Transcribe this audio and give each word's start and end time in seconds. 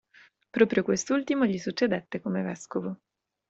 Proprio 0.49 0.81
quest'ultimo 0.81 1.45
gli 1.45 1.59
succedette 1.59 2.21
come 2.21 2.41
vescovo. 2.41 3.01